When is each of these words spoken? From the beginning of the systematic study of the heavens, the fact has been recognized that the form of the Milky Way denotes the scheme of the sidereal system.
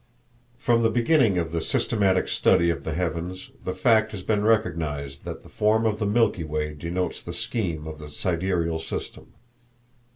From 0.57 0.81
the 0.81 0.89
beginning 0.89 1.37
of 1.37 1.51
the 1.51 1.61
systematic 1.61 2.27
study 2.27 2.71
of 2.71 2.83
the 2.83 2.93
heavens, 2.93 3.51
the 3.63 3.71
fact 3.71 4.13
has 4.13 4.23
been 4.23 4.43
recognized 4.43 5.25
that 5.25 5.43
the 5.43 5.47
form 5.47 5.85
of 5.85 5.99
the 5.99 6.07
Milky 6.07 6.43
Way 6.43 6.73
denotes 6.73 7.21
the 7.21 7.33
scheme 7.33 7.85
of 7.85 7.99
the 7.99 8.09
sidereal 8.09 8.79
system. 8.79 9.33